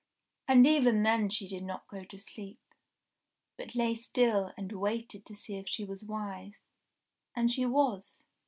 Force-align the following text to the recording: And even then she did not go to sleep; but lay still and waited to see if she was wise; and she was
And 0.47 0.65
even 0.65 1.03
then 1.03 1.29
she 1.29 1.47
did 1.47 1.61
not 1.63 1.87
go 1.87 2.03
to 2.05 2.17
sleep; 2.17 2.59
but 3.55 3.75
lay 3.75 3.93
still 3.93 4.51
and 4.57 4.71
waited 4.71 5.27
to 5.27 5.35
see 5.35 5.57
if 5.57 5.69
she 5.69 5.85
was 5.85 6.03
wise; 6.03 6.63
and 7.35 7.51
she 7.51 7.67
was 7.67 8.23